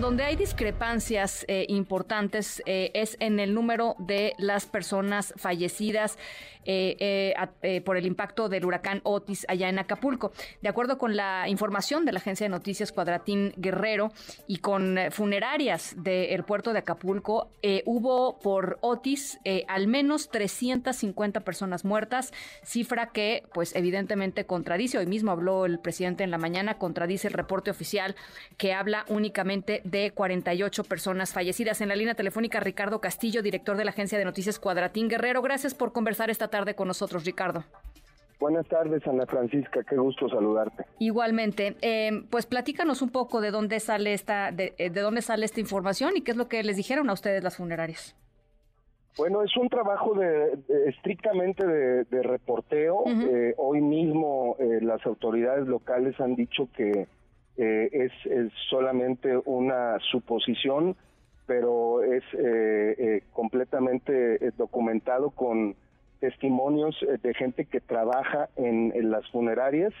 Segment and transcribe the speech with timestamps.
[0.00, 6.16] Donde hay discrepancias eh, importantes eh, es en el número de las personas fallecidas
[6.66, 7.34] eh,
[7.84, 10.32] por el impacto del huracán Otis allá en Acapulco.
[10.62, 14.12] De acuerdo con la información de la agencia de noticias Cuadratín Guerrero
[14.46, 17.50] y con funerarias del puerto de Acapulco,
[17.86, 22.30] hubo por Otis al menos 350 personas muertas,
[22.62, 27.34] cifra que pues evidentemente contradice, hoy mismo habló el presidente en la mañana, contradice el
[27.34, 28.14] reporte oficial
[28.58, 31.80] que habla únicamente de 48 personas fallecidas.
[31.80, 35.42] En la línea telefónica, Ricardo Castillo, director de la agencia de noticias Cuadratín Guerrero.
[35.42, 37.64] Gracias por conversar esta tarde con nosotros, Ricardo.
[38.40, 40.86] Buenas tardes, Ana Francisca, qué gusto saludarte.
[40.98, 45.44] Igualmente, eh, pues platícanos un poco de dónde sale esta, de, eh, de, dónde sale
[45.44, 48.16] esta información y qué es lo que les dijeron a ustedes las funerarias.
[49.18, 53.04] Bueno, es un trabajo de, estrictamente de, reporteo.
[53.06, 57.08] Eh, hoy mismo las autoridades locales han dicho que
[57.62, 57.90] eh,
[58.24, 60.96] es, solamente una suposición,
[61.46, 65.76] pero es eh, eh, completamente documentado con
[66.20, 69.92] testimonios de gente que trabaja en, las funerarias.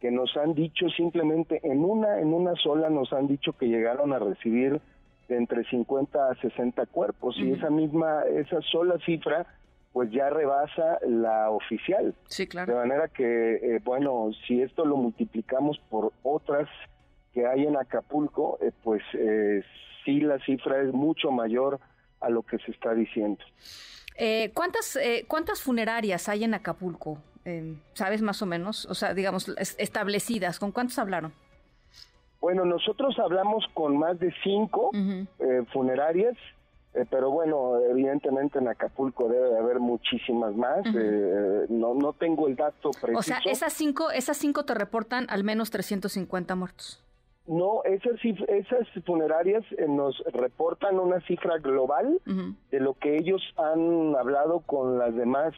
[0.00, 4.12] que nos han dicho simplemente en una en una sola nos han dicho que llegaron
[4.12, 4.78] a recibir
[5.28, 9.46] de entre 50 a 60 cuerpos y esa misma esa sola cifra
[9.94, 12.16] pues ya rebasa la oficial.
[12.26, 12.72] Sí, claro.
[12.72, 16.68] De manera que, eh, bueno, si esto lo multiplicamos por otras
[17.32, 19.62] que hay en Acapulco, eh, pues eh,
[20.04, 21.78] sí la cifra es mucho mayor
[22.20, 23.42] a lo que se está diciendo.
[24.52, 27.18] ¿Cuántas cuántas funerarias hay en Acapulco?
[27.92, 28.86] ¿Sabes más o menos?
[28.86, 30.58] O sea, digamos, establecidas.
[30.58, 31.32] ¿Con cuántos hablaron?
[32.40, 34.90] Bueno, nosotros hablamos con más de cinco
[35.72, 36.36] funerarias
[36.94, 40.86] eh, pero bueno, evidentemente en Acapulco debe de haber muchísimas más.
[40.94, 43.18] Eh, no, no tengo el dato preciso.
[43.18, 47.02] O sea, esas cinco, esas cinco te reportan al menos 350 muertos.
[47.46, 48.14] No, esas,
[48.48, 54.96] esas funerarias eh, nos reportan una cifra global de lo que ellos han hablado con
[54.98, 55.52] las demás,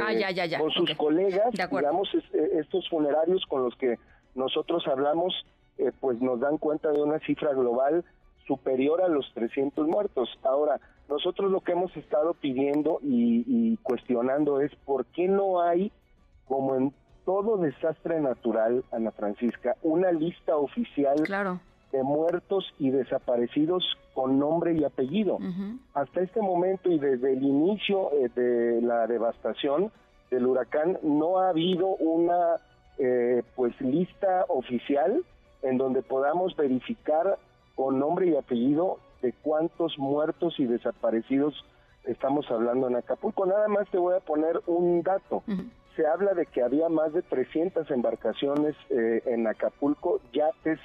[0.00, 3.98] ah, con sus colegas, digamos, estos funerarios con los que
[4.34, 5.34] nosotros hablamos,
[6.00, 8.02] pues nos dan cuenta de una cifra global
[8.46, 10.28] superior a los 300 muertos.
[10.42, 15.92] Ahora, nosotros lo que hemos estado pidiendo y, cuestionando es por qué no hay,
[16.48, 16.92] como en
[17.24, 21.16] todo desastre natural, Ana Francisca, una lista oficial
[21.92, 25.38] de muertos y desaparecidos con nombre y apellido.
[25.94, 29.92] Hasta este momento y desde el inicio eh, de la devastación
[30.30, 32.56] del huracán no ha habido una
[32.98, 35.22] eh, pues lista oficial
[35.62, 37.38] en donde podamos verificar
[37.76, 41.54] con nombre y apellido de cuántos muertos y desaparecidos
[42.04, 43.46] estamos hablando en Acapulco.
[43.46, 45.42] Nada más te voy a poner un dato.
[45.94, 50.80] Se habla de que había más de 300 embarcaciones eh, en Acapulco, yates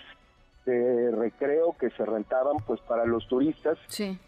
[0.65, 3.79] de recreo que se rentaban pues para los turistas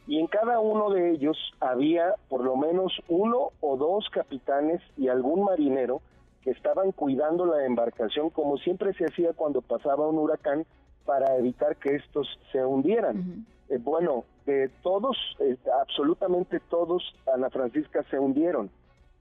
[0.08, 5.10] y en cada uno de ellos había por lo menos uno o dos capitanes y
[5.10, 6.02] algún marinero
[6.42, 10.66] que estaban cuidando la embarcación como siempre se hacía cuando pasaba un huracán
[11.06, 13.46] para evitar que estos se hundieran.
[13.70, 17.04] Eh, bueno, de todos, eh, absolutamente todos,
[17.34, 18.70] Ana Francisca se hundieron.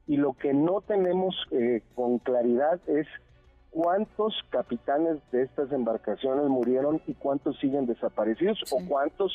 [0.07, 3.07] Y lo que no tenemos eh, con claridad es
[3.71, 9.33] cuántos capitanes de estas embarcaciones murieron y cuántos siguen desaparecidos o cuántos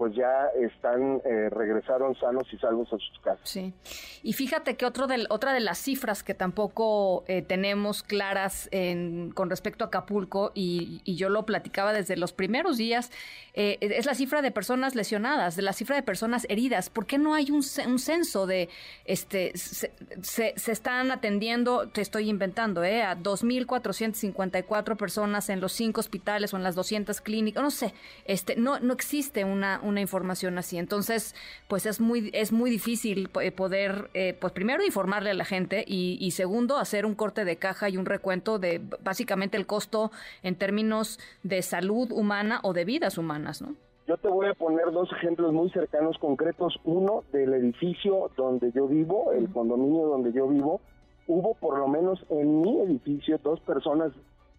[0.00, 3.40] pues ya están, eh, regresaron sanos y salvos a sus casas.
[3.44, 3.74] Sí,
[4.22, 9.30] y fíjate que otro del, otra de las cifras que tampoco eh, tenemos claras en,
[9.32, 13.12] con respecto a Acapulco, y, yo lo platicaba desde los primeros días,
[13.52, 16.88] eh, es la cifra de personas lesionadas, de la cifra de personas heridas.
[16.88, 18.70] ¿Por qué no hay un, un censo de,
[19.04, 26.00] este, se, se, están atendiendo, te estoy inventando, eh, a 2.454 personas en los cinco
[26.00, 27.92] hospitales o en las 200 clínicas, no sé,
[28.24, 30.78] este, no, no existe una información así.
[30.78, 31.34] Entonces,
[31.68, 35.84] pues es muy, es muy difícil eh, poder, eh, pues primero informarle a la gente
[35.86, 40.10] y, segundo, hacer un corte de caja y un recuento de básicamente el costo
[40.42, 43.74] en términos de salud humana o de vidas humanas, ¿no?
[44.06, 46.78] Yo te voy a poner dos ejemplos muy cercanos, concretos.
[46.84, 50.80] Uno del edificio donde yo vivo, el condominio donde yo vivo,
[51.28, 54.12] hubo por lo menos en mi edificio dos personas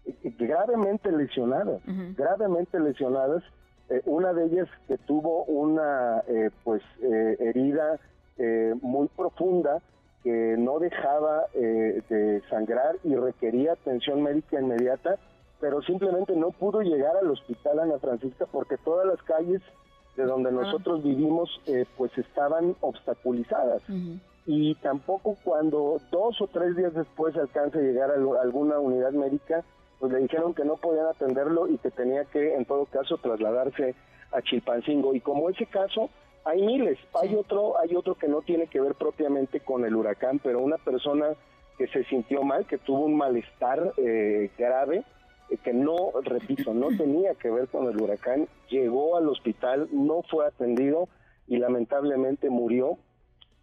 [0.05, 1.81] eh, gravemente lesionadas,
[2.15, 3.43] gravemente lesionadas
[3.91, 7.99] eh, una de ellas que tuvo una eh, pues eh, herida
[8.81, 9.83] muy profunda
[10.23, 15.19] que no dejaba de sangrar y requería atención médica inmediata,
[15.59, 19.61] pero simplemente no pudo llegar al hospital Ana Francisca porque todas las calles
[20.17, 21.61] de donde nosotros vivimos
[21.97, 23.83] pues estaban obstaculizadas.
[24.47, 29.63] y tampoco cuando dos o tres días después alcanza a llegar a alguna unidad médica,
[30.01, 33.93] pues le dijeron que no podían atenderlo y que tenía que en todo caso trasladarse
[34.31, 35.13] a Chilpancingo.
[35.13, 36.09] Y como ese caso,
[36.43, 36.97] hay miles.
[37.21, 40.77] Hay otro, hay otro que no tiene que ver propiamente con el huracán, pero una
[40.77, 41.27] persona
[41.77, 45.03] que se sintió mal, que tuvo un malestar eh, grave,
[45.51, 50.23] eh, que no, repito, no tenía que ver con el huracán, llegó al hospital, no
[50.23, 51.09] fue atendido
[51.47, 52.97] y lamentablemente murió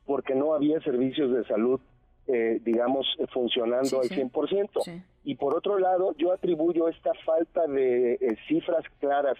[0.07, 1.81] porque no había servicios de salud,
[2.29, 5.03] eh, digamos, funcionando al 100%.
[5.25, 9.37] Y por otro lado, yo atribuyo esta falta de eh, cifras claras,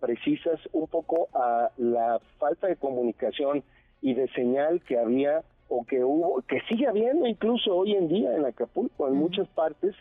[0.00, 3.64] precisas, un poco a la falta de comunicación
[4.02, 8.36] y de señal que había o que hubo, que sigue habiendo incluso hoy en día
[8.36, 9.94] en Acapulco, en muchas partes,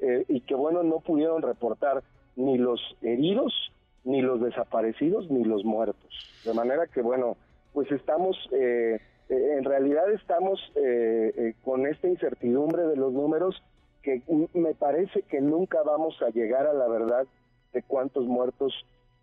[0.00, 2.02] eh, y que bueno, no pudieron reportar
[2.36, 3.72] ni los heridos,
[4.04, 6.10] ni los desaparecidos, ni los muertos.
[6.44, 7.36] De manera que bueno,
[7.72, 13.62] pues estamos eh, eh, en realidad estamos eh, eh, con esta incertidumbre de los números
[14.02, 14.22] que
[14.54, 17.26] me parece que nunca vamos a llegar a la verdad
[17.72, 18.72] de cuántos muertos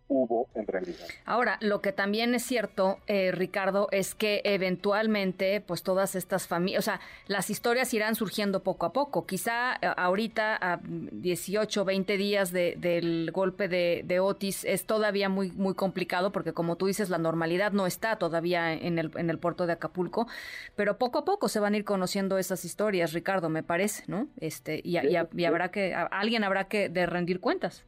[0.08, 1.06] hubo en realidad.
[1.24, 6.80] Ahora, lo que también es cierto, eh, Ricardo, es que eventualmente, pues todas estas familias,
[6.80, 9.26] o sea, las historias irán surgiendo poco a poco.
[9.26, 15.74] Quizá eh, ahorita, a 18, 20 días del golpe de, Otis, es todavía muy, muy
[15.74, 19.66] complicado porque, como tú dices, la normalidad no está todavía en el, en el puerto
[19.66, 20.26] de Acapulco,
[20.74, 24.28] pero poco a poco se van a ir conociendo esas historias, Ricardo, me parece, ¿no?
[24.38, 27.84] Este, y, y habrá que, alguien habrá que de rendir cuentas.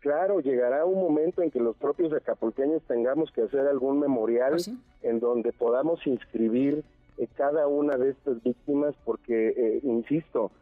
[0.00, 4.70] Claro, llegará un momento en que los propios acapulqueños tengamos que hacer algún memorial pues
[5.02, 6.84] en donde podamos inscribir
[7.16, 10.52] eh, cada una de estas víctimas, porque, eh, insisto,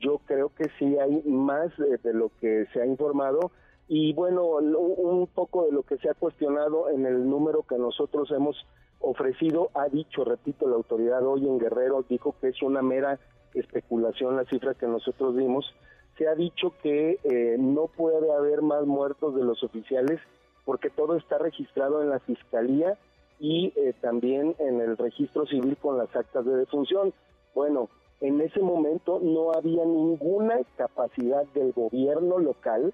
[0.00, 3.52] yo creo que sí hay más de lo que se ha informado.
[3.88, 8.30] Y bueno, un poco de lo que se ha cuestionado en el número que nosotros
[8.30, 8.56] hemos
[9.00, 13.18] ofrecido, ha dicho, repito, la autoridad hoy en Guerrero, dijo que es una mera
[13.54, 15.74] especulación la cifra que nosotros dimos,
[16.20, 20.20] se ha dicho que eh, no puede haber más muertos de los oficiales
[20.66, 22.98] porque todo está registrado en la fiscalía
[23.38, 27.14] y eh, también en el registro civil con las actas de defunción.
[27.54, 27.88] Bueno,
[28.20, 32.92] en ese momento no había ninguna capacidad del gobierno local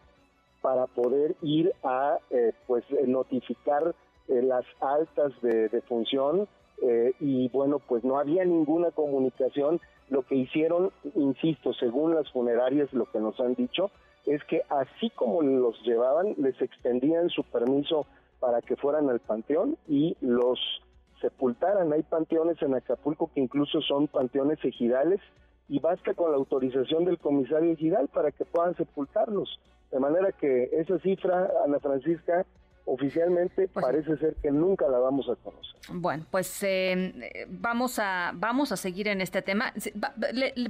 [0.62, 3.92] para poder ir a eh, pues notificar
[4.28, 6.46] las altas de defunción
[7.20, 13.10] y bueno pues no había ninguna comunicación lo que hicieron, insisto, según las funerarias, lo
[13.10, 13.90] que nos han dicho,
[14.24, 18.06] es que así como los llevaban, les extendían su permiso
[18.38, 20.60] para que fueran al panteón y los
[21.20, 21.92] sepultaran.
[21.92, 25.20] Hay panteones en Acapulco que incluso son panteones ejidales
[25.68, 29.58] y basta con la autorización del comisario ejidal para que puedan sepultarlos.
[29.90, 32.44] De manera que esa cifra, Ana Francisca,
[32.86, 35.74] oficialmente pues parece ser que nunca la vamos a conocer.
[35.88, 39.72] Bueno, pues eh, vamos a vamos a seguir en este tema.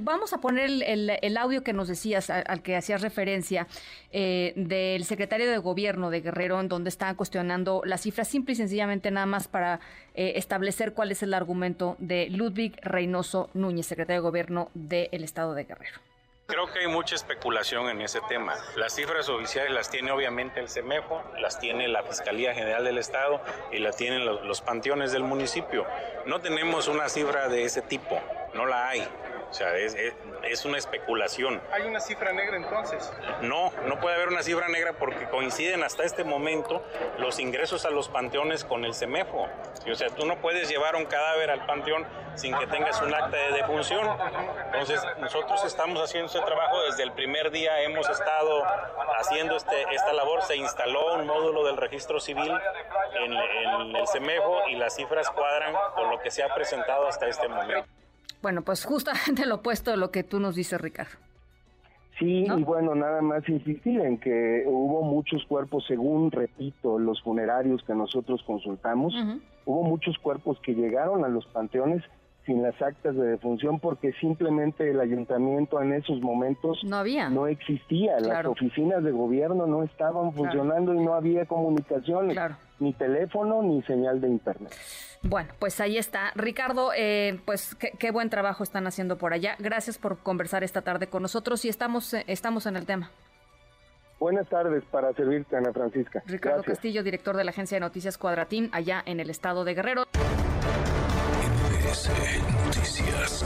[0.01, 3.67] vamos a poner el, audio que nos decías, al, que hacías referencia,
[4.11, 8.55] eh, del secretario de Gobierno de Guerrero, en donde están cuestionando las cifras, simple y
[8.55, 9.79] sencillamente nada más para
[10.15, 15.53] eh, establecer cuál es el argumento de Ludwig Reynoso Núñez, secretario de Gobierno del Estado
[15.53, 15.99] de Guerrero.
[16.49, 18.55] Creo que hay mucha especulación en ese tema.
[18.77, 23.41] Las cifras oficiales las tiene obviamente el CEMEFO, las tiene la Fiscalía General del Estado
[23.69, 25.85] y las tienen los, los panteones del municipio.
[26.25, 28.21] No tenemos una cifra de ese tipo,
[28.53, 29.05] no la hay.
[29.49, 29.95] O sea, es,
[30.43, 31.61] es, una especulación.
[31.71, 33.11] ¿Hay una cifra negra entonces?
[33.41, 36.83] No, no puede haber una cifra negra porque coinciden hasta este momento
[37.17, 39.47] los ingresos a los panteones con el CEMEFO.
[39.89, 43.37] O sea, tú no puedes llevar un cadáver al panteón sin que tengas un acta
[43.37, 44.07] de defunción.
[44.65, 48.63] Entonces, nosotros estamos haciendo ese trabajo desde el primer día, hemos estado
[49.17, 50.41] haciendo este, esta labor.
[50.43, 52.53] Se instaló un módulo del registro civil
[53.15, 57.27] en, en el CEMEFO y las cifras cuadran con lo que se ha presentado hasta
[57.27, 57.87] este momento.
[58.41, 61.17] Bueno, pues justamente lo opuesto de lo que tú nos dices, Ricardo.
[62.19, 67.83] Sí, y bueno, nada más insistir en que hubo muchos cuerpos, según, repito, los funerarios
[67.83, 69.13] que nosotros consultamos,
[69.65, 72.03] hubo muchos cuerpos que llegaron a los panteones
[72.47, 77.29] sin las actas de defunción porque simplemente el ayuntamiento en esos momentos no había.
[77.29, 78.19] no existía.
[78.19, 82.33] Las oficinas de gobierno no estaban funcionando y no había comunicación
[82.79, 84.73] ni teléfono ni señal de internet
[85.23, 86.31] bueno, pues ahí está.
[86.35, 89.55] Ricardo, eh, pues qué, buen trabajo están haciendo por allá.
[89.59, 93.11] Gracias por conversar esta tarde con nosotros y estamos, eh, estamos en el tema.
[94.19, 96.23] Buenas tardes para servirte, Ana Francisca.
[96.25, 100.05] Ricardo Castillo, director de la agencia de noticias Cuadratín, allá en el estado de Guerrero.
[102.65, 103.45] Noticias.